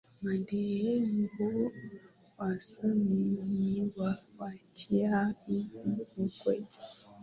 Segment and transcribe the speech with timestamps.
[0.23, 1.71] madhehebu
[2.37, 6.67] Wasuni ni na Washia hivi Ukweli